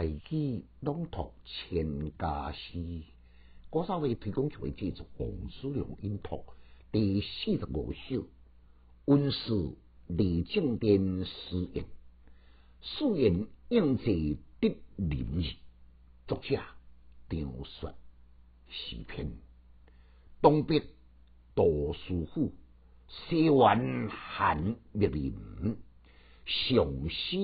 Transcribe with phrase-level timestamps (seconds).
[0.00, 3.02] 大器朗读千家诗，
[3.68, 6.42] 歌手为推广就会制作王叔良音读
[6.90, 8.22] 第四十五首
[9.04, 9.74] 《温氏
[10.06, 11.84] 李正殿诗言》，
[12.80, 15.56] 素言应节得林日，
[16.26, 16.56] 作者
[17.28, 17.94] 张雪，
[18.70, 19.30] 诗篇
[20.40, 20.82] 东北
[21.54, 22.54] 杜书府，
[23.06, 25.76] 西园韩密林，
[26.46, 27.36] 上诗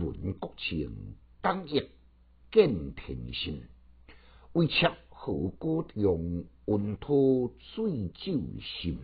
[0.00, 1.14] 闻国情。
[1.42, 1.90] 当日
[2.52, 3.64] 见天心，
[4.52, 8.96] 为妾何故用温土醉酒心？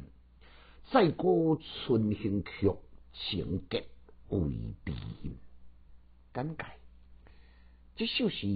[0.88, 2.72] 再歌春兴曲，
[3.12, 3.84] 情结
[4.28, 4.40] 为
[4.84, 4.92] 悲
[5.24, 5.36] 音。
[6.32, 6.66] 感慨，
[7.96, 8.46] 这首是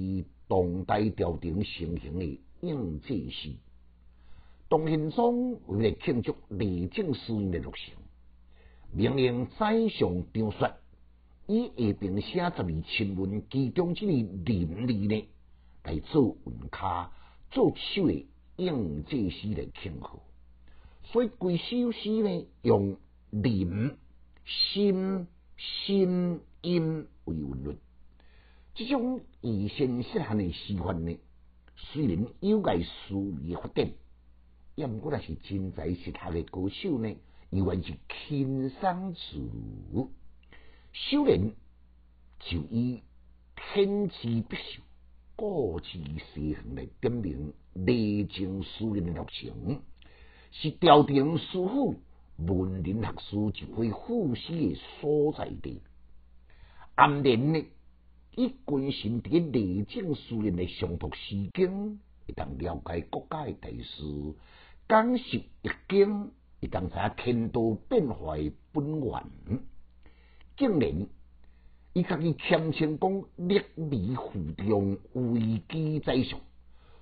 [0.48, 3.50] 唐代朝廷盛行的应节诗。
[4.70, 7.96] 唐玄宗为了庆祝李靖诗人的落成，
[8.92, 10.72] 命令宰相张雪。
[11.46, 12.50] 以下并写十二
[12.82, 15.28] 亲文，其中这个林字呢，
[15.82, 17.12] 来做文卡，
[17.50, 18.26] 作首的
[18.56, 20.20] 应节诗来庆贺。
[21.02, 22.96] 所以规首诗呢，用
[23.30, 23.96] 林、
[24.44, 25.26] 心、
[25.58, 27.76] 心、音为韵律。
[28.74, 31.18] 这种以身适汉的诗法呢，
[31.76, 33.90] 虽然有碍诗意发展，
[34.76, 37.10] 也毋过那是真才实学的歌手呢，
[37.50, 39.38] 依然是轻松自
[39.92, 40.10] 如。
[40.92, 41.54] 修炼
[42.40, 43.02] 就以
[43.56, 44.80] 天资不朽、
[45.36, 49.80] 过之西行来点明内情诗人的热情，
[50.50, 51.96] 是朝廷师傅
[52.36, 55.80] 文人学士就会复习的所在地。
[56.94, 57.64] 暗恋呢，
[58.36, 64.34] 以关心伫内政书人的上读诗经，会当了解国家的大事，
[64.88, 69.62] 讲述易经，会当知影天道变化的本源。
[70.56, 71.06] 竟然，
[71.94, 76.38] 伊家己谦称讲，立迷负重，危机在上，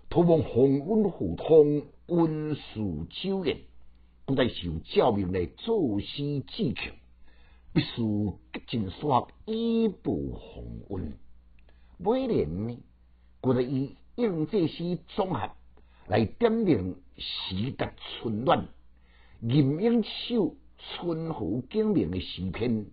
[0.08, 3.58] 托望洪温互通，温书周延，
[4.24, 6.92] 不再受教命来作诗志强，
[7.72, 7.96] 必须
[8.52, 11.12] 极尽所以补洪温。
[11.98, 12.78] 每年呢，
[13.40, 15.50] 故在以应这诗综合
[16.06, 18.68] 来点明时达春暖，
[19.40, 22.86] 吟咏首春和景明的诗篇。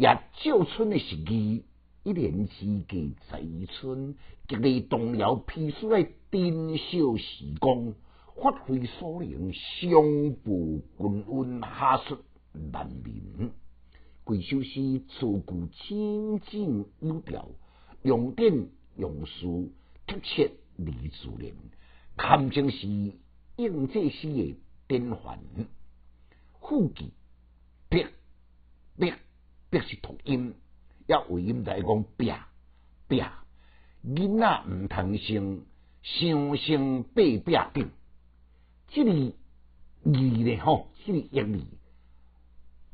[0.00, 1.66] 也照春的时机，
[2.04, 4.16] 一年之计在春，
[4.48, 7.92] 极力动摇批书的珍惜时光，
[8.34, 12.16] 发挥所能，相补君温，下述
[12.72, 13.50] 难民。
[14.24, 17.50] 贵首诗自古清静幽调，
[18.02, 19.70] 用典用书，
[20.06, 21.52] 特切离自然，
[22.16, 22.88] 堪称是
[23.56, 24.56] 应这诗的
[24.88, 25.38] 典范。
[26.58, 27.19] 副记，别别。
[29.70, 30.54] 必是读音，
[31.06, 32.36] 要为音在讲别
[33.06, 33.24] 别，
[34.04, 35.64] 囡仔毋通生，
[36.02, 37.90] 生生八百病。
[38.88, 41.66] 即个字呢，吼，即个音字，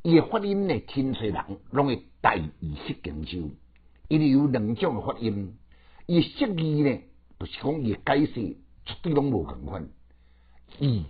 [0.03, 3.49] 伊诶发音呢，天才人拢会带意识研究，
[4.07, 5.57] 因为有两种诶发音。
[6.05, 7.01] 伊诶释字呢，
[7.39, 8.33] 就是讲伊诶解释
[8.85, 9.89] 绝对拢无共款。
[10.79, 11.05] 意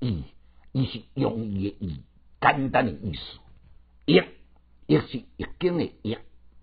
[0.00, 0.24] 意
[0.72, 2.00] 伊是容易诶意，
[2.40, 3.38] 简单诶意思。
[4.06, 4.20] 一
[4.86, 6.16] 亦是易经的易，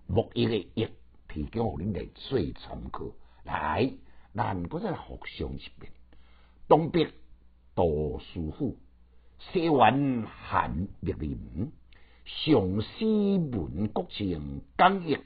[0.06, 0.88] 木易的易，
[1.28, 3.04] 提供互恁来做参考。
[3.44, 3.92] 来，
[4.34, 5.92] 咱搁再互相一遍。
[6.66, 7.12] 东北
[7.74, 8.78] 杜书府，
[9.38, 11.70] 西园韩密林，
[12.24, 15.18] 上诗闻国情，刚毅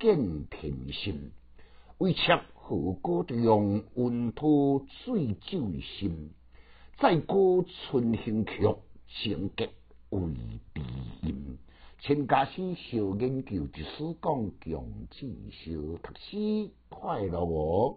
[0.00, 1.30] 见天心。
[1.98, 6.32] 为妾何歌中，温土醉酒心。
[6.98, 8.74] 再歌春兴曲，
[9.06, 9.70] 情结
[10.10, 10.20] 为
[12.04, 12.16] 悲音。
[12.16, 15.70] 请家师小研究，一书讲强记小
[16.02, 17.90] 读书快乐哦。